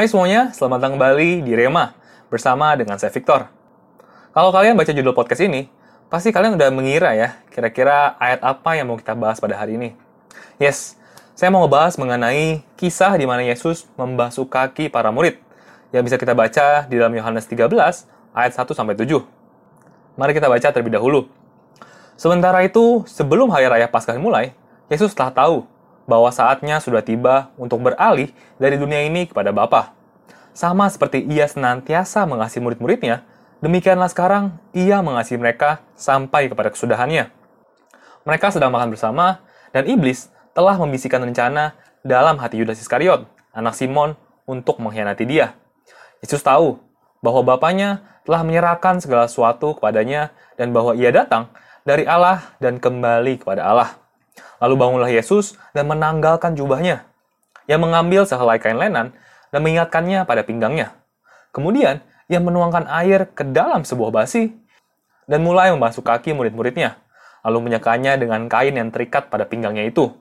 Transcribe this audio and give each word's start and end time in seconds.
Hai 0.00 0.08
semuanya, 0.08 0.48
selamat 0.56 0.80
datang 0.80 0.92
kembali 0.96 1.44
di 1.44 1.52
Rema 1.52 1.92
bersama 2.32 2.72
dengan 2.72 2.96
saya 2.96 3.12
Victor. 3.12 3.52
Kalau 4.32 4.48
kalian 4.48 4.72
baca 4.72 4.96
judul 4.96 5.12
podcast 5.12 5.44
ini, 5.44 5.68
pasti 6.08 6.32
kalian 6.32 6.56
udah 6.56 6.72
mengira 6.72 7.12
ya, 7.12 7.36
kira-kira 7.52 8.16
ayat 8.16 8.40
apa 8.40 8.80
yang 8.80 8.88
mau 8.88 8.96
kita 8.96 9.12
bahas 9.12 9.44
pada 9.44 9.60
hari 9.60 9.76
ini. 9.76 9.92
Yes, 10.56 10.96
saya 11.36 11.52
mau 11.52 11.60
ngebahas 11.68 12.00
mengenai 12.00 12.64
kisah 12.80 13.12
di 13.20 13.28
mana 13.28 13.44
Yesus 13.44 13.92
membasuh 14.00 14.48
kaki 14.48 14.88
para 14.88 15.12
murid 15.12 15.36
yang 15.92 16.00
bisa 16.00 16.16
kita 16.16 16.32
baca 16.32 16.88
di 16.88 16.96
dalam 16.96 17.12
Yohanes 17.12 17.44
13 17.44 17.68
ayat 18.32 18.52
1 18.56 18.72
sampai 18.72 18.96
7. 18.96 19.04
Mari 20.16 20.32
kita 20.32 20.48
baca 20.48 20.64
terlebih 20.72 20.96
dahulu. 20.96 21.28
Sementara 22.16 22.64
itu, 22.64 23.04
sebelum 23.04 23.52
hari 23.52 23.68
raya 23.68 23.84
Paskah 23.84 24.16
dimulai, 24.16 24.56
Yesus 24.88 25.12
telah 25.12 25.28
tahu 25.28 25.68
bahwa 26.10 26.34
saatnya 26.34 26.82
sudah 26.82 27.06
tiba 27.06 27.54
untuk 27.54 27.78
beralih 27.86 28.34
dari 28.58 28.74
dunia 28.74 29.06
ini 29.06 29.30
kepada 29.30 29.54
Bapa. 29.54 29.94
Sama 30.50 30.90
seperti 30.90 31.22
ia 31.30 31.46
senantiasa 31.46 32.26
mengasihi 32.26 32.58
murid-muridnya, 32.58 33.22
demikianlah 33.62 34.10
sekarang 34.10 34.58
ia 34.74 34.98
mengasihi 34.98 35.38
mereka 35.38 35.78
sampai 35.94 36.50
kepada 36.50 36.74
kesudahannya. 36.74 37.30
Mereka 38.26 38.50
sedang 38.50 38.74
makan 38.74 38.90
bersama, 38.90 39.46
dan 39.70 39.86
iblis 39.86 40.26
telah 40.50 40.74
membisikkan 40.74 41.22
rencana 41.22 41.78
dalam 42.02 42.42
hati 42.42 42.58
Yudas 42.58 42.82
Iskariot, 42.82 43.30
anak 43.54 43.78
Simon, 43.78 44.18
untuk 44.50 44.82
mengkhianati 44.82 45.22
dia. 45.30 45.54
Yesus 46.18 46.42
tahu 46.42 46.82
bahwa 47.22 47.46
Bapaknya 47.46 48.02
telah 48.26 48.42
menyerahkan 48.42 48.98
segala 48.98 49.30
sesuatu 49.30 49.78
kepadanya 49.78 50.34
dan 50.58 50.74
bahwa 50.74 50.98
ia 50.98 51.14
datang 51.14 51.46
dari 51.86 52.02
Allah 52.04 52.42
dan 52.58 52.82
kembali 52.82 53.40
kepada 53.46 53.62
Allah. 53.62 53.99
Lalu 54.60 54.74
bangunlah 54.76 55.10
Yesus 55.10 55.56
dan 55.72 55.88
menanggalkan 55.88 56.52
jubahnya. 56.54 57.08
Ia 57.70 57.78
mengambil 57.80 58.28
sehelai 58.28 58.60
kain 58.60 58.76
lenan 58.76 59.16
dan 59.54 59.60
mengingatkannya 59.62 60.26
pada 60.28 60.42
pinggangnya. 60.44 60.92
Kemudian, 61.50 62.04
ia 62.30 62.38
menuangkan 62.38 62.86
air 62.86 63.26
ke 63.30 63.42
dalam 63.42 63.82
sebuah 63.82 64.14
basi 64.14 64.54
dan 65.26 65.42
mulai 65.42 65.74
membasuh 65.74 66.02
kaki 66.02 66.30
murid-muridnya, 66.34 66.98
lalu 67.42 67.70
menyekanya 67.70 68.14
dengan 68.18 68.46
kain 68.46 68.74
yang 68.74 68.94
terikat 68.94 69.30
pada 69.30 69.46
pinggangnya 69.46 69.86
itu. 69.86 70.14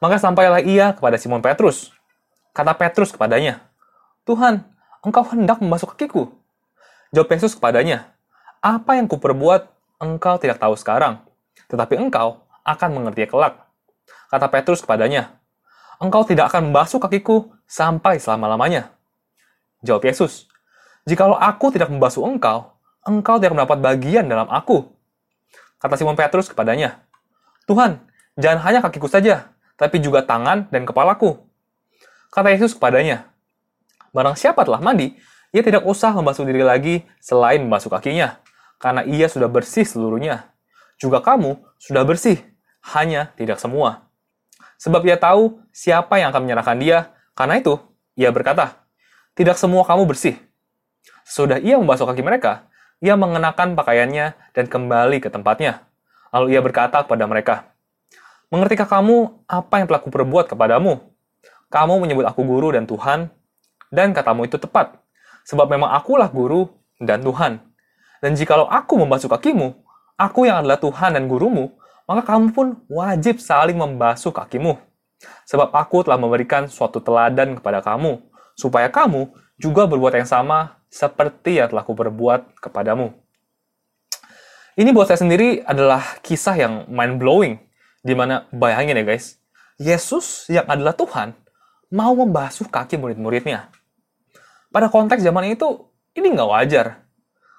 Maka 0.00 0.16
sampailah 0.20 0.64
ia 0.64 0.92
kepada 0.96 1.20
Simon 1.20 1.44
Petrus. 1.44 1.92
Kata 2.56 2.72
Petrus 2.72 3.12
kepadanya, 3.12 3.60
Tuhan, 4.24 4.64
engkau 5.04 5.24
hendak 5.28 5.60
membasuh 5.60 5.92
kakiku. 5.92 6.32
Jawab 7.12 7.28
Yesus 7.36 7.52
kepadanya, 7.56 8.16
apa 8.64 8.96
yang 8.96 9.08
kuperbuat 9.08 9.68
engkau 10.00 10.40
tidak 10.40 10.60
tahu 10.60 10.72
sekarang, 10.76 11.20
tetapi 11.68 12.00
engkau 12.00 12.45
akan 12.66 12.90
mengerti 12.98 13.30
kelak. 13.30 13.62
Kata 14.26 14.50
Petrus 14.50 14.82
kepadanya, 14.82 15.38
Engkau 15.96 16.26
tidak 16.28 16.52
akan 16.52 16.68
membasuh 16.68 17.00
kakiku 17.00 17.54
sampai 17.64 18.20
selama-lamanya. 18.20 18.92
Jawab 19.80 20.04
Yesus, 20.04 20.44
Jikalau 21.06 21.38
aku 21.38 21.70
tidak 21.70 21.86
membasuh 21.86 22.26
engkau, 22.26 22.74
engkau 23.06 23.38
tidak 23.38 23.54
mendapat 23.54 23.78
bagian 23.78 24.26
dalam 24.26 24.50
aku. 24.50 24.90
Kata 25.78 25.94
Simon 25.94 26.18
Petrus 26.18 26.50
kepadanya, 26.50 26.98
Tuhan, 27.70 28.02
jangan 28.34 28.58
hanya 28.66 28.80
kakiku 28.82 29.06
saja, 29.06 29.54
tapi 29.78 30.02
juga 30.02 30.26
tangan 30.26 30.66
dan 30.68 30.82
kepalaku. 30.82 31.38
Kata 32.34 32.50
Yesus 32.50 32.74
kepadanya, 32.74 33.30
Barang 34.10 34.34
siapa 34.34 34.66
telah 34.66 34.82
mandi, 34.82 35.14
ia 35.54 35.62
tidak 35.62 35.86
usah 35.86 36.10
membasuh 36.10 36.42
diri 36.42 36.66
lagi 36.66 37.06
selain 37.22 37.62
membasuh 37.62 37.92
kakinya, 37.92 38.42
karena 38.82 39.06
ia 39.06 39.30
sudah 39.30 39.46
bersih 39.46 39.86
seluruhnya. 39.86 40.50
Juga 40.98 41.22
kamu 41.22 41.60
sudah 41.78 42.02
bersih, 42.02 42.42
hanya 42.94 43.34
tidak 43.34 43.58
semua. 43.58 44.06
Sebab 44.76 45.02
ia 45.08 45.16
tahu 45.16 45.58
siapa 45.72 46.20
yang 46.20 46.30
akan 46.30 46.42
menyerahkan 46.44 46.76
dia, 46.78 46.98
karena 47.32 47.58
itu 47.58 47.80
ia 48.14 48.30
berkata, 48.30 48.84
Tidak 49.34 49.56
semua 49.56 49.82
kamu 49.84 50.08
bersih. 50.08 50.36
Sudah 51.26 51.58
ia 51.58 51.80
membasuh 51.80 52.06
kaki 52.06 52.22
mereka, 52.22 52.68
ia 53.02 53.18
mengenakan 53.18 53.74
pakaiannya 53.76 54.38
dan 54.54 54.64
kembali 54.70 55.18
ke 55.20 55.28
tempatnya. 55.28 55.84
Lalu 56.30 56.56
ia 56.56 56.60
berkata 56.60 57.02
kepada 57.02 57.24
mereka, 57.26 57.72
Mengertikah 58.52 58.86
kamu 58.86 59.42
apa 59.50 59.74
yang 59.82 59.86
telah 59.90 60.02
kuperbuat 60.06 60.46
kepadamu? 60.46 61.02
Kamu 61.66 61.98
menyebut 61.98 62.22
aku 62.30 62.46
guru 62.46 62.70
dan 62.70 62.86
Tuhan, 62.86 63.26
dan 63.90 64.14
katamu 64.14 64.46
itu 64.46 64.54
tepat, 64.54 65.02
sebab 65.42 65.66
memang 65.66 65.90
akulah 65.90 66.30
guru 66.30 66.70
dan 67.02 67.26
Tuhan. 67.26 67.58
Dan 68.22 68.32
jikalau 68.38 68.70
aku 68.70 69.02
membasuh 69.02 69.26
kakimu, 69.26 69.74
aku 70.14 70.46
yang 70.46 70.62
adalah 70.62 70.78
Tuhan 70.78 71.18
dan 71.18 71.26
gurumu, 71.26 71.74
maka 72.06 72.22
kamu 72.22 72.54
pun 72.54 72.66
wajib 72.86 73.42
saling 73.42 73.74
membasuh 73.74 74.30
kakimu. 74.30 74.78
Sebab 75.46 75.74
aku 75.74 76.06
telah 76.06 76.18
memberikan 76.18 76.70
suatu 76.70 77.02
teladan 77.02 77.58
kepada 77.58 77.82
kamu, 77.82 78.22
supaya 78.54 78.86
kamu 78.86 79.30
juga 79.58 79.90
berbuat 79.90 80.14
yang 80.14 80.28
sama 80.28 80.78
seperti 80.86 81.58
yang 81.58 81.68
telah 81.68 81.82
kuperbuat 81.82 82.62
kepadamu. 82.62 83.10
Ini 84.76 84.92
buat 84.92 85.08
saya 85.08 85.18
sendiri 85.24 85.64
adalah 85.64 86.20
kisah 86.20 86.54
yang 86.54 86.74
mind-blowing, 86.86 87.58
di 88.04 88.14
mana 88.14 88.46
bayangin 88.54 89.00
ya 89.00 89.04
guys, 89.08 89.40
Yesus 89.80 90.46
yang 90.52 90.68
adalah 90.68 90.94
Tuhan 90.94 91.34
mau 91.90 92.12
membasuh 92.14 92.68
kaki 92.68 93.00
murid-muridnya. 93.00 93.72
Pada 94.70 94.92
konteks 94.92 95.24
zaman 95.24 95.56
itu, 95.56 95.88
ini 96.12 96.28
nggak 96.32 96.50
wajar. 96.50 96.86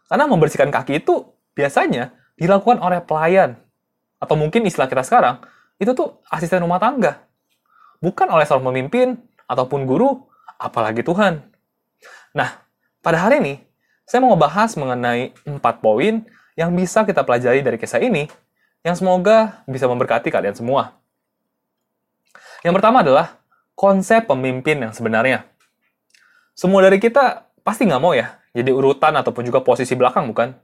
Karena 0.08 0.30
membersihkan 0.30 0.70
kaki 0.70 1.04
itu 1.04 1.26
biasanya 1.58 2.14
dilakukan 2.38 2.80
oleh 2.80 3.02
pelayan 3.02 3.58
atau 4.18 4.36
mungkin 4.38 4.66
istilah 4.66 4.90
kita 4.90 5.06
sekarang, 5.06 5.42
itu 5.78 5.94
tuh 5.94 6.22
asisten 6.30 6.62
rumah 6.62 6.82
tangga. 6.82 7.26
Bukan 8.02 8.30
oleh 8.30 8.46
seorang 8.46 8.74
pemimpin 8.74 9.18
ataupun 9.50 9.86
guru, 9.86 10.26
apalagi 10.58 11.02
Tuhan. 11.06 11.42
Nah, 12.34 12.50
pada 13.02 13.18
hari 13.18 13.42
ini, 13.42 13.54
saya 14.06 14.22
mau 14.22 14.34
ngebahas 14.34 14.74
mengenai 14.78 15.34
empat 15.46 15.82
poin 15.82 16.26
yang 16.58 16.74
bisa 16.74 17.06
kita 17.06 17.22
pelajari 17.22 17.62
dari 17.62 17.78
kisah 17.78 18.02
ini, 18.02 18.26
yang 18.82 18.98
semoga 18.98 19.62
bisa 19.70 19.86
memberkati 19.86 20.34
kalian 20.34 20.58
semua. 20.58 20.98
Yang 22.66 22.74
pertama 22.82 23.06
adalah 23.06 23.38
konsep 23.78 24.26
pemimpin 24.26 24.82
yang 24.82 24.94
sebenarnya. 24.94 25.46
Semua 26.58 26.82
dari 26.82 26.98
kita 26.98 27.46
pasti 27.62 27.86
nggak 27.86 28.02
mau 28.02 28.18
ya, 28.18 28.42
jadi 28.58 28.74
urutan 28.74 29.14
ataupun 29.14 29.46
juga 29.46 29.62
posisi 29.62 29.94
belakang, 29.94 30.26
bukan? 30.34 30.58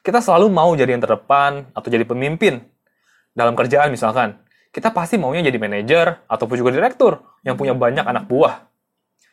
Kita 0.00 0.24
selalu 0.24 0.48
mau 0.48 0.72
jadi 0.72 0.96
yang 0.96 1.04
terdepan 1.04 1.68
atau 1.76 1.88
jadi 1.92 2.06
pemimpin, 2.08 2.64
dalam 3.36 3.52
kerjaan 3.52 3.92
misalkan, 3.92 4.40
kita 4.72 4.90
pasti 4.96 5.20
maunya 5.20 5.44
jadi 5.44 5.60
manajer 5.60 6.24
ataupun 6.24 6.56
juga 6.56 6.72
direktur 6.72 7.20
yang 7.44 7.60
punya 7.60 7.76
banyak 7.76 8.02
anak 8.02 8.24
buah. 8.24 8.64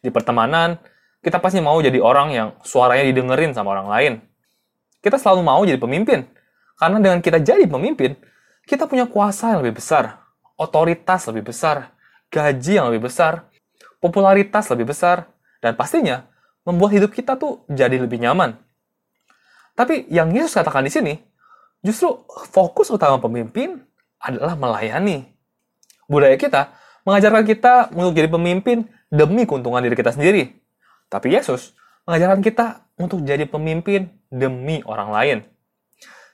Di 0.03 0.11
pertemanan, 0.11 0.75
kita 1.23 1.39
pasti 1.39 1.63
mau 1.63 1.79
jadi 1.79 2.03
orang 2.03 2.35
yang 2.35 2.47
suaranya 2.67 3.07
didengerin 3.07 3.55
sama 3.55 3.71
orang 3.71 3.87
lain. 3.87 4.13
Kita 4.99 5.15
selalu 5.15 5.41
mau 5.43 5.63
jadi 5.63 5.79
pemimpin, 5.79 6.27
karena 6.75 6.99
dengan 6.99 7.19
kita 7.23 7.39
jadi 7.39 7.63
pemimpin, 7.63 8.19
kita 8.67 8.87
punya 8.87 9.07
kuasa 9.07 9.55
yang 9.55 9.63
lebih 9.63 9.79
besar, 9.79 10.19
otoritas 10.59 11.27
lebih 11.31 11.51
besar, 11.51 11.95
gaji 12.27 12.79
yang 12.79 12.91
lebih 12.91 13.07
besar, 13.07 13.47
popularitas 14.03 14.67
lebih 14.71 14.91
besar, 14.91 15.31
dan 15.63 15.79
pastinya 15.79 16.27
membuat 16.67 16.95
hidup 16.99 17.11
kita 17.15 17.39
tuh 17.39 17.63
jadi 17.71 17.99
lebih 17.99 18.19
nyaman. 18.19 18.59
Tapi 19.75 20.07
yang 20.11 20.31
Yesus 20.31 20.55
katakan 20.55 20.83
di 20.83 20.91
sini, 20.91 21.13
justru 21.83 22.23
fokus 22.51 22.91
utama 22.91 23.19
pemimpin 23.19 23.83
adalah 24.23 24.55
melayani. 24.55 25.27
Budaya 26.07 26.39
kita 26.39 26.71
mengajarkan 27.03 27.43
kita 27.43 27.91
untuk 27.91 28.15
jadi 28.15 28.31
pemimpin 28.31 28.87
demi 29.11 29.43
keuntungan 29.43 29.83
diri 29.83 29.99
kita 29.99 30.15
sendiri. 30.15 30.55
Tapi 31.11 31.35
Yesus 31.35 31.75
mengajarkan 32.07 32.39
kita 32.39 32.87
untuk 32.95 33.21
jadi 33.27 33.43
pemimpin 33.43 34.07
demi 34.31 34.79
orang 34.87 35.09
lain. 35.11 35.37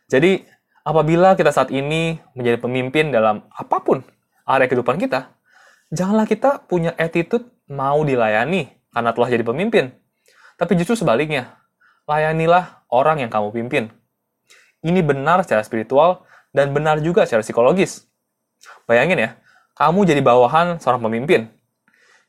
Jadi, 0.10 0.42
apabila 0.82 1.38
kita 1.38 1.54
saat 1.54 1.70
ini 1.70 2.18
menjadi 2.34 2.58
pemimpin 2.58 3.14
dalam 3.14 3.46
apa 3.54 3.78
pun 3.82 4.02
area 4.46 4.66
kehidupan 4.66 4.98
kita, 4.98 5.34
janganlah 5.94 6.26
kita 6.26 6.66
punya 6.66 6.94
attitude 6.98 7.46
mau 7.70 8.02
dilayani 8.02 8.74
karena 8.90 9.12
telah 9.14 9.30
jadi 9.30 9.46
pemimpin. 9.46 9.94
Tapi 10.58 10.74
justru 10.76 10.98
sebaliknya, 10.98 11.62
layanilah 12.10 12.84
orang 12.90 13.22
yang 13.22 13.32
kamu 13.32 13.54
pimpin. 13.54 13.94
Ini 14.82 15.06
benar 15.06 15.46
secara 15.46 15.62
spiritual 15.62 16.26
dan 16.56 16.74
benar 16.74 17.02
juga 17.04 17.26
secara 17.26 17.46
psikologis. 17.46 18.06
Bayangin 18.90 19.18
ya, 19.18 19.30
kamu 19.78 20.04
jadi 20.04 20.22
bawahan 20.24 20.82
seorang 20.82 21.00
pemimpin. 21.06 21.48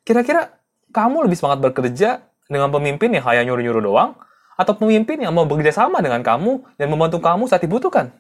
Kira-kira 0.07 0.57
kamu 0.91 1.27
lebih 1.27 1.37
semangat 1.39 1.61
bekerja 1.61 2.25
dengan 2.47 2.71
pemimpin 2.71 3.11
yang 3.15 3.25
hanya 3.27 3.47
nyuruh-nyuruh 3.51 3.83
doang, 3.83 4.19
atau 4.61 4.77
pemimpin 4.77 5.17
yang 5.25 5.33
mau 5.33 5.49
bekerja 5.49 5.73
sama 5.73 6.05
dengan 6.05 6.21
kamu 6.21 6.77
dan 6.77 6.93
membantu 6.93 7.17
kamu 7.25 7.49
saat 7.49 7.65
dibutuhkan? 7.65 8.13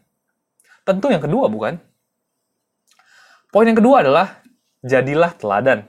Tentu 0.88 1.12
yang 1.12 1.20
kedua, 1.20 1.52
bukan? 1.52 1.76
Poin 3.52 3.68
yang 3.68 3.76
kedua 3.76 4.00
adalah, 4.00 4.40
jadilah 4.80 5.36
teladan. 5.36 5.84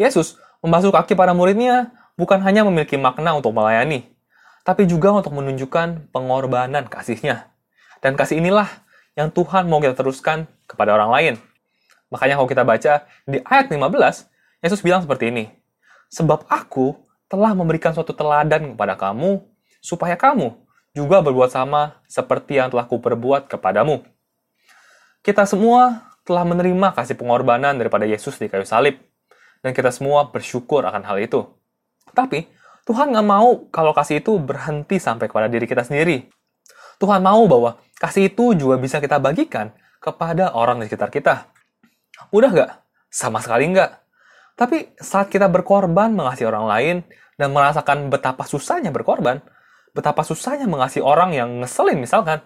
Yesus 0.00 0.40
membasuh 0.64 0.88
kaki 0.88 1.12
para 1.12 1.36
muridnya 1.36 1.92
bukan 2.16 2.40
hanya 2.40 2.64
memiliki 2.64 2.96
makna 2.96 3.36
untuk 3.36 3.52
melayani, 3.52 4.08
tapi 4.64 4.88
juga 4.88 5.12
untuk 5.12 5.36
menunjukkan 5.36 6.08
pengorbanan 6.14 6.88
kasihnya. 6.88 7.52
Dan 8.00 8.16
kasih 8.16 8.40
inilah 8.40 8.85
yang 9.16 9.32
Tuhan 9.32 9.66
mau 9.66 9.80
kita 9.80 9.96
teruskan 9.96 10.44
kepada 10.68 10.92
orang 10.94 11.10
lain. 11.10 11.34
Makanya 12.12 12.38
kalau 12.38 12.46
kita 12.46 12.62
baca 12.62 12.92
di 13.26 13.42
ayat 13.42 13.66
15, 13.72 14.62
Yesus 14.62 14.84
bilang 14.84 15.02
seperti 15.02 15.32
ini, 15.32 15.50
Sebab 16.12 16.46
aku 16.46 16.94
telah 17.26 17.50
memberikan 17.52 17.90
suatu 17.90 18.14
teladan 18.14 18.74
kepada 18.74 18.94
kamu, 18.94 19.42
supaya 19.82 20.14
kamu 20.14 20.54
juga 20.94 21.18
berbuat 21.20 21.50
sama 21.50 21.98
seperti 22.06 22.62
yang 22.62 22.70
telah 22.70 22.86
kuperbuat 22.86 23.50
kepadamu. 23.50 24.06
Kita 25.20 25.42
semua 25.42 26.06
telah 26.22 26.46
menerima 26.46 26.94
kasih 26.94 27.18
pengorbanan 27.18 27.74
daripada 27.74 28.06
Yesus 28.06 28.38
di 28.38 28.46
kayu 28.46 28.62
salib, 28.62 29.02
dan 29.60 29.74
kita 29.74 29.90
semua 29.90 30.30
bersyukur 30.30 30.86
akan 30.86 31.02
hal 31.02 31.18
itu. 31.18 31.42
Tapi, 32.14 32.46
Tuhan 32.86 33.10
nggak 33.10 33.26
mau 33.26 33.66
kalau 33.74 33.90
kasih 33.90 34.22
itu 34.22 34.38
berhenti 34.38 35.02
sampai 35.02 35.26
kepada 35.26 35.50
diri 35.50 35.66
kita 35.66 35.82
sendiri. 35.82 36.30
Tuhan 36.96 37.20
mau 37.20 37.44
bahwa 37.44 37.80
kasih 38.00 38.32
itu 38.32 38.56
juga 38.56 38.80
bisa 38.80 39.00
kita 39.00 39.20
bagikan 39.20 39.72
kepada 40.00 40.52
orang 40.52 40.80
di 40.80 40.88
sekitar 40.88 41.12
kita. 41.12 41.48
Mudah 42.32 42.50
nggak? 42.52 42.70
Sama 43.12 43.40
sekali 43.40 43.68
nggak. 43.72 43.90
Tapi 44.56 44.96
saat 44.96 45.28
kita 45.28 45.52
berkorban 45.52 46.16
mengasihi 46.16 46.48
orang 46.48 46.64
lain 46.64 46.96
dan 47.36 47.52
merasakan 47.52 48.08
betapa 48.08 48.48
susahnya 48.48 48.88
berkorban, 48.88 49.44
betapa 49.92 50.24
susahnya 50.24 50.64
mengasihi 50.64 51.04
orang 51.04 51.36
yang 51.36 51.60
ngeselin 51.60 52.00
misalkan, 52.00 52.40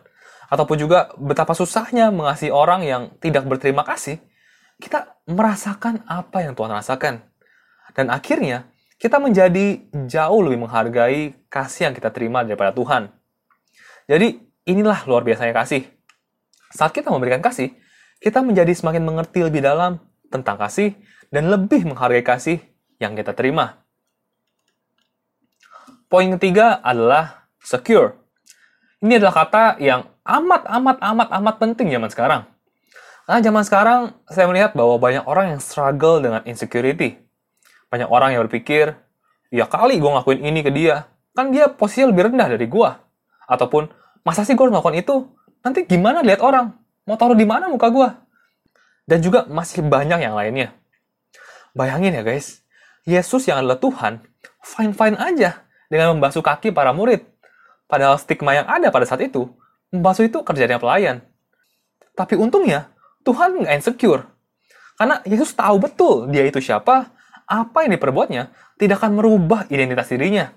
ataupun 0.51 0.77
juga 0.83 1.15
betapa 1.15 1.55
susahnya 1.55 2.11
mengasihi 2.11 2.51
orang 2.51 2.83
yang 2.83 3.03
tidak 3.23 3.47
berterima 3.47 3.87
kasih, 3.87 4.19
kita 4.83 5.15
merasakan 5.31 6.03
apa 6.11 6.43
yang 6.43 6.59
Tuhan 6.59 6.75
rasakan. 6.75 7.15
Dan 7.95 8.11
akhirnya, 8.11 8.67
kita 8.99 9.23
menjadi 9.23 9.87
jauh 10.11 10.41
lebih 10.43 10.67
menghargai 10.67 11.47
kasih 11.47 11.91
yang 11.91 11.95
kita 11.95 12.11
terima 12.11 12.43
daripada 12.43 12.75
Tuhan. 12.75 13.15
Jadi, 14.11 14.43
inilah 14.67 15.07
luar 15.07 15.23
biasanya 15.23 15.55
kasih. 15.55 15.87
Saat 16.75 16.91
kita 16.91 17.15
memberikan 17.15 17.39
kasih, 17.39 17.71
kita 18.19 18.43
menjadi 18.43 18.75
semakin 18.75 19.07
mengerti 19.07 19.47
lebih 19.47 19.63
dalam 19.63 20.03
tentang 20.35 20.59
kasih 20.59 20.99
dan 21.31 21.47
lebih 21.47 21.87
menghargai 21.87 22.27
kasih 22.27 22.59
yang 22.99 23.15
kita 23.15 23.31
terima. 23.39 23.87
Poin 26.11 26.27
ketiga 26.35 26.83
adalah 26.83 27.47
secure. 27.63 28.19
Ini 28.99 29.23
adalah 29.23 29.47
kata 29.47 29.65
yang 29.79 30.11
amat 30.27 30.67
amat 30.67 30.97
amat 30.99 31.29
amat 31.39 31.55
penting 31.63 31.89
zaman 31.95 32.11
sekarang. 32.11 32.43
Karena 33.31 33.41
zaman 33.47 33.63
sekarang 33.63 34.01
saya 34.27 34.51
melihat 34.51 34.75
bahwa 34.75 34.99
banyak 34.99 35.23
orang 35.23 35.55
yang 35.55 35.61
struggle 35.63 36.19
dengan 36.19 36.43
insecurity. 36.43 37.15
Banyak 37.95 38.11
orang 38.11 38.35
yang 38.35 38.43
berpikir, 38.51 38.99
ya 39.55 39.71
kali 39.71 40.03
gue 40.03 40.11
ngelakuin 40.11 40.43
ini 40.43 40.61
ke 40.67 40.71
dia, 40.75 41.07
kan 41.31 41.55
dia 41.55 41.71
posisinya 41.71 42.11
lebih 42.11 42.35
rendah 42.35 42.59
dari 42.59 42.67
gue. 42.67 42.91
Ataupun, 43.51 43.91
masa 44.27 44.45
sih 44.45 44.57
gue 44.57 44.67
ngelakuin 44.67 45.01
itu? 45.01 45.29
Nanti 45.61 45.85
gimana 45.85 46.25
lihat 46.25 46.41
orang? 46.41 46.77
Mau 47.05 47.17
taruh 47.17 47.37
di 47.37 47.45
mana 47.45 47.69
muka 47.69 47.89
gue? 47.93 48.09
Dan 49.09 49.21
juga 49.21 49.45
masih 49.51 49.83
banyak 49.85 50.21
yang 50.23 50.35
lainnya. 50.37 50.73
Bayangin 51.75 52.15
ya 52.15 52.23
guys, 52.23 52.63
Yesus 53.07 53.47
yang 53.49 53.63
adalah 53.63 53.79
Tuhan, 53.79 54.23
fine-fine 54.63 55.17
aja 55.19 55.67
dengan 55.91 56.15
membasuh 56.17 56.43
kaki 56.43 56.71
para 56.71 56.95
murid. 56.95 57.27
Padahal 57.91 58.19
stigma 58.23 58.55
yang 58.55 58.67
ada 58.71 58.95
pada 58.95 59.07
saat 59.07 59.25
itu, 59.27 59.51
membasuh 59.91 60.31
itu 60.31 60.39
kerjanya 60.47 60.79
pelayan. 60.79 61.27
Tapi 62.15 62.39
untungnya, 62.39 62.95
Tuhan 63.27 63.59
nggak 63.65 63.75
insecure. 63.83 64.27
Karena 64.95 65.19
Yesus 65.25 65.57
tahu 65.57 65.81
betul 65.81 66.29
dia 66.29 66.45
itu 66.47 66.61
siapa, 66.61 67.11
apa 67.51 67.79
yang 67.83 67.99
diperbuatnya 67.99 68.53
tidak 68.79 69.03
akan 69.03 69.19
merubah 69.19 69.67
identitas 69.73 70.13
dirinya. 70.13 70.55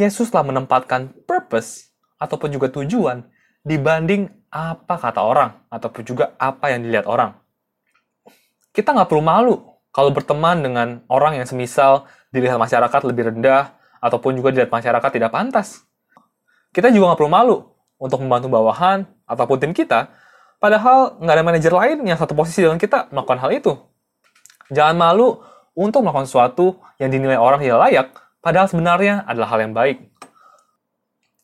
Yesus 0.00 0.32
telah 0.32 0.48
menempatkan 0.48 1.12
purpose 1.28 1.89
ataupun 2.20 2.52
juga 2.52 2.68
tujuan 2.68 3.24
dibanding 3.64 4.28
apa 4.52 5.00
kata 5.00 5.20
orang 5.24 5.56
ataupun 5.72 6.04
juga 6.04 6.36
apa 6.36 6.70
yang 6.70 6.84
dilihat 6.84 7.08
orang. 7.08 7.34
Kita 8.70 8.92
nggak 8.94 9.08
perlu 9.08 9.24
malu 9.24 9.56
kalau 9.90 10.14
berteman 10.14 10.62
dengan 10.62 11.02
orang 11.10 11.40
yang 11.40 11.46
semisal 11.48 12.06
dilihat 12.30 12.60
masyarakat 12.60 13.00
lebih 13.10 13.34
rendah, 13.34 13.74
ataupun 14.00 14.34
juga 14.40 14.50
dilihat 14.50 14.72
masyarakat 14.72 15.10
tidak 15.12 15.30
pantas. 15.30 15.84
Kita 16.72 16.88
juga 16.88 17.12
nggak 17.12 17.20
perlu 17.20 17.32
malu 17.32 17.56
untuk 18.00 18.24
membantu 18.24 18.48
bawahan 18.48 19.04
ataupun 19.28 19.56
tim 19.60 19.72
kita, 19.76 20.08
padahal 20.58 21.20
nggak 21.20 21.34
ada 21.36 21.44
manajer 21.44 21.72
lain 21.74 21.98
yang 22.08 22.16
satu 22.16 22.32
posisi 22.32 22.64
dengan 22.64 22.80
kita 22.80 23.12
melakukan 23.12 23.38
hal 23.44 23.50
itu. 23.52 23.72
Jangan 24.72 24.96
malu 24.96 25.42
untuk 25.76 26.00
melakukan 26.00 26.26
sesuatu 26.26 26.80
yang 26.96 27.12
dinilai 27.12 27.36
orang 27.36 27.60
tidak 27.60 27.78
layak, 27.82 28.06
padahal 28.40 28.66
sebenarnya 28.70 29.26
adalah 29.28 29.48
hal 29.52 29.60
yang 29.68 29.74
baik. 29.76 29.98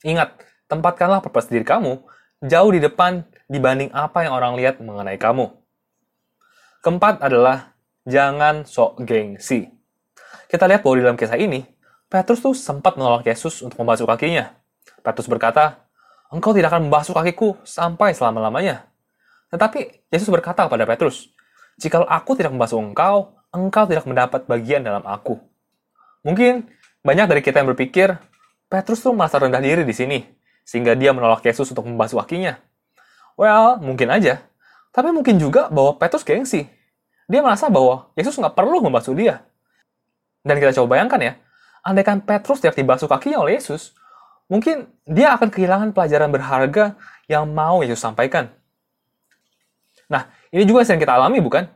Ingat, 0.06 0.32
tempatkanlah 0.66 1.22
purpose 1.22 1.50
diri 1.50 1.66
kamu 1.66 2.02
jauh 2.44 2.70
di 2.70 2.80
depan 2.82 3.24
dibanding 3.48 3.88
apa 3.94 4.26
yang 4.26 4.36
orang 4.36 4.58
lihat 4.58 4.82
mengenai 4.82 5.16
kamu. 5.16 5.50
Keempat 6.84 7.22
adalah 7.22 7.74
jangan 8.06 8.62
sok 8.68 9.02
gengsi. 9.02 9.66
Kita 10.46 10.70
lihat 10.70 10.86
bahwa 10.86 10.94
di 10.94 11.02
dalam 11.02 11.18
kisah 11.18 11.38
ini, 11.38 11.66
Petrus 12.06 12.38
tuh 12.38 12.54
sempat 12.54 12.94
menolak 12.94 13.26
Yesus 13.26 13.66
untuk 13.66 13.82
membasuh 13.82 14.06
kakinya. 14.06 14.54
Petrus 15.02 15.26
berkata, 15.26 15.82
Engkau 16.30 16.54
tidak 16.54 16.74
akan 16.74 16.90
membasuh 16.90 17.14
kakiku 17.14 17.58
sampai 17.66 18.14
selama-lamanya. 18.14 18.86
Tetapi 19.50 20.10
Yesus 20.10 20.30
berkata 20.30 20.66
kepada 20.66 20.86
Petrus, 20.86 21.30
Jikalau 21.76 22.06
aku 22.06 22.38
tidak 22.38 22.54
membasuh 22.54 22.78
engkau, 22.78 23.36
engkau 23.50 23.84
tidak 23.90 24.06
mendapat 24.06 24.46
bagian 24.48 24.86
dalam 24.86 25.02
aku. 25.04 25.38
Mungkin 26.22 26.66
banyak 27.02 27.26
dari 27.30 27.42
kita 27.42 27.62
yang 27.62 27.70
berpikir, 27.74 28.18
Petrus 28.66 29.02
tuh 29.02 29.14
merasa 29.14 29.38
rendah 29.38 29.62
diri 29.62 29.86
di 29.86 29.94
sini, 29.94 30.18
sehingga 30.66 30.98
dia 30.98 31.14
menolak 31.14 31.46
Yesus 31.46 31.70
untuk 31.70 31.86
membasuh 31.86 32.18
kakinya. 32.26 32.58
Well, 33.38 33.78
mungkin 33.78 34.10
aja. 34.10 34.42
Tapi 34.90 35.14
mungkin 35.14 35.38
juga 35.38 35.70
bahwa 35.70 35.94
Petrus 35.94 36.26
gengsi. 36.26 36.66
Dia 37.30 37.40
merasa 37.40 37.70
bahwa 37.70 38.10
Yesus 38.18 38.34
nggak 38.34 38.58
perlu 38.58 38.82
membasuh 38.82 39.14
dia. 39.14 39.46
Dan 40.42 40.58
kita 40.58 40.74
coba 40.82 40.98
bayangkan 40.98 41.20
ya, 41.22 41.32
andaikan 41.86 42.18
Petrus 42.18 42.58
tidak 42.58 42.74
dibasuh 42.74 43.06
kakinya 43.06 43.42
oleh 43.42 43.58
Yesus, 43.58 43.94
mungkin 44.50 44.90
dia 45.06 45.34
akan 45.34 45.50
kehilangan 45.50 45.90
pelajaran 45.94 46.30
berharga 46.30 46.98
yang 47.30 47.46
mau 47.50 47.82
Yesus 47.82 48.02
sampaikan. 48.02 48.50
Nah, 50.06 50.30
ini 50.54 50.62
juga 50.62 50.86
yang 50.86 51.02
kita 51.02 51.18
alami, 51.18 51.42
bukan? 51.42 51.66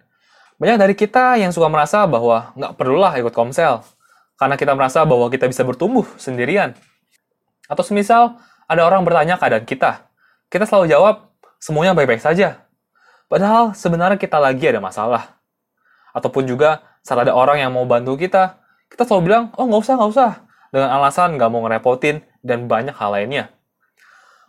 Banyak 0.59 0.79
dari 0.79 0.95
kita 0.95 1.35
yang 1.35 1.51
suka 1.51 1.67
merasa 1.67 2.07
bahwa 2.07 2.55
nggak 2.55 2.79
perlulah 2.79 3.11
ikut 3.19 3.35
komsel, 3.35 3.83
karena 4.39 4.55
kita 4.55 4.73
merasa 4.79 5.03
bahwa 5.03 5.27
kita 5.27 5.51
bisa 5.51 5.67
bertumbuh 5.67 6.07
sendirian. 6.15 6.79
Atau 7.67 7.83
semisal, 7.83 8.39
ada 8.71 8.87
orang 8.87 9.03
bertanya 9.03 9.35
keadaan 9.35 9.67
kita. 9.67 10.07
Kita 10.47 10.63
selalu 10.63 10.95
jawab, 10.95 11.35
semuanya 11.59 11.91
baik-baik 11.91 12.23
saja. 12.23 12.71
Padahal 13.27 13.75
sebenarnya 13.75 14.15
kita 14.15 14.39
lagi 14.39 14.63
ada 14.71 14.79
masalah. 14.79 15.43
Ataupun 16.15 16.47
juga 16.47 16.87
saat 17.03 17.27
ada 17.27 17.35
orang 17.35 17.59
yang 17.59 17.75
mau 17.75 17.83
bantu 17.83 18.15
kita, 18.15 18.63
kita 18.87 19.03
selalu 19.07 19.23
bilang, 19.27 19.45
oh 19.59 19.67
nggak 19.67 19.83
usah, 19.83 19.95
nggak 19.99 20.11
usah. 20.15 20.31
Dengan 20.71 20.89
alasan 20.95 21.35
nggak 21.35 21.51
mau 21.51 21.67
ngerepotin 21.67 22.23
dan 22.47 22.71
banyak 22.71 22.95
hal 22.95 23.11
lainnya. 23.11 23.51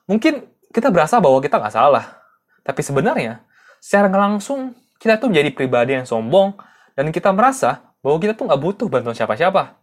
Mungkin 0.06 0.46
kita 0.70 0.94
berasa 0.94 1.18
bahwa 1.18 1.42
kita 1.42 1.58
nggak 1.58 1.74
salah. 1.74 2.22
Tapi 2.62 2.82
sebenarnya, 2.86 3.42
secara 3.82 4.06
langsung, 4.10 4.78
kita 5.02 5.18
tuh 5.18 5.34
menjadi 5.34 5.50
pribadi 5.50 5.98
yang 5.98 6.06
sombong 6.06 6.54
dan 6.94 7.10
kita 7.10 7.34
merasa 7.34 7.94
bahwa 8.06 8.22
kita 8.22 8.38
tuh 8.38 8.46
nggak 8.46 8.62
butuh 8.62 8.86
bantuan 8.86 9.18
siapa-siapa. 9.18 9.82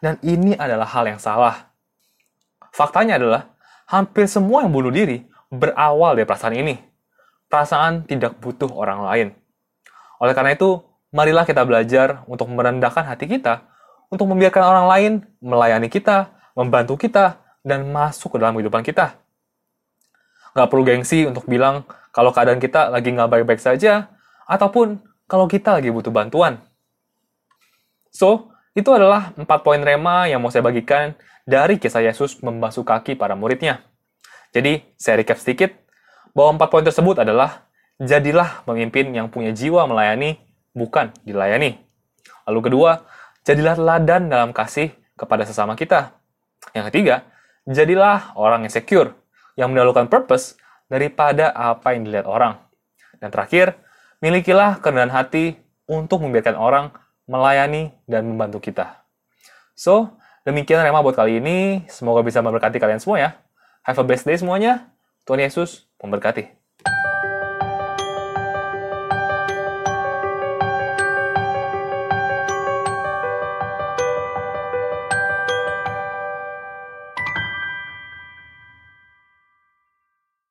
Dan 0.00 0.16
ini 0.24 0.56
adalah 0.56 0.88
hal 0.88 1.04
yang 1.04 1.20
salah. 1.20 1.72
Faktanya 2.72 3.16
adalah, 3.16 3.53
hampir 3.94 4.26
semua 4.26 4.66
yang 4.66 4.74
bunuh 4.74 4.90
diri 4.90 5.22
berawal 5.46 6.18
dari 6.18 6.26
perasaan 6.26 6.58
ini. 6.58 6.74
Perasaan 7.46 8.10
tidak 8.10 8.42
butuh 8.42 8.70
orang 8.74 9.06
lain. 9.06 9.28
Oleh 10.18 10.34
karena 10.34 10.58
itu, 10.58 10.82
marilah 11.14 11.46
kita 11.46 11.62
belajar 11.62 12.26
untuk 12.26 12.50
merendahkan 12.50 13.06
hati 13.06 13.30
kita, 13.30 13.62
untuk 14.10 14.26
membiarkan 14.26 14.62
orang 14.66 14.86
lain 14.90 15.12
melayani 15.38 15.86
kita, 15.86 16.34
membantu 16.58 16.98
kita, 16.98 17.38
dan 17.62 17.86
masuk 17.94 18.34
ke 18.34 18.36
dalam 18.42 18.58
kehidupan 18.58 18.82
kita. 18.82 19.14
Nggak 20.54 20.68
perlu 20.70 20.82
gengsi 20.82 21.26
untuk 21.26 21.46
bilang 21.46 21.86
kalau 22.10 22.34
keadaan 22.34 22.58
kita 22.58 22.90
lagi 22.90 23.14
nggak 23.14 23.30
baik-baik 23.30 23.62
saja, 23.62 24.10
ataupun 24.46 25.00
kalau 25.30 25.46
kita 25.48 25.78
lagi 25.78 25.88
butuh 25.88 26.12
bantuan. 26.12 26.60
So, 28.14 28.54
itu 28.74 28.90
adalah 28.90 29.34
empat 29.38 29.62
poin 29.62 29.78
rema 29.82 30.26
yang 30.26 30.42
mau 30.42 30.50
saya 30.50 30.66
bagikan 30.66 31.14
dari 31.44 31.76
kisah 31.76 32.00
Yesus 32.04 32.40
membasuh 32.40 32.84
kaki 32.84 33.16
para 33.16 33.36
muridnya. 33.36 33.84
Jadi, 34.52 34.84
saya 34.96 35.20
recap 35.20 35.40
sedikit, 35.40 35.72
bahwa 36.32 36.58
empat 36.58 36.68
poin 36.72 36.84
tersebut 36.84 37.20
adalah, 37.20 37.68
jadilah 38.00 38.66
pemimpin 38.66 39.12
yang 39.14 39.30
punya 39.30 39.54
jiwa 39.54 39.86
melayani, 39.86 40.40
bukan 40.74 41.14
dilayani. 41.22 41.78
Lalu 42.48 42.60
kedua, 42.70 43.06
jadilah 43.46 43.78
teladan 43.78 44.28
dalam 44.28 44.50
kasih 44.50 44.90
kepada 45.14 45.46
sesama 45.46 45.78
kita. 45.78 46.16
Yang 46.74 46.90
ketiga, 46.90 47.16
jadilah 47.68 48.34
orang 48.34 48.66
yang 48.66 48.72
secure, 48.72 49.14
yang 49.54 49.70
mendahulukan 49.70 50.10
purpose 50.10 50.58
daripada 50.90 51.54
apa 51.54 51.94
yang 51.94 52.08
dilihat 52.08 52.26
orang. 52.26 52.58
Dan 53.22 53.30
terakhir, 53.30 53.78
milikilah 54.20 54.82
kerendahan 54.82 55.12
hati 55.12 55.56
untuk 55.86 56.24
membiarkan 56.24 56.56
orang 56.56 56.86
melayani 57.24 57.92
dan 58.04 58.28
membantu 58.28 58.60
kita. 58.60 59.04
So, 59.72 60.16
demikian 60.44 60.80
Rema 60.84 61.00
buat 61.02 61.16
kali 61.16 61.40
ini. 61.40 61.84
Semoga 61.90 62.22
bisa 62.22 62.40
memberkati 62.44 62.78
kalian 62.78 63.00
semua 63.00 63.18
ya. 63.20 63.30
Have 63.84 64.00
a 64.00 64.04
best 64.04 64.24
day 64.24 64.36
semuanya. 64.38 64.92
Tuhan 65.24 65.40
Yesus 65.40 65.88
memberkati. 66.00 66.63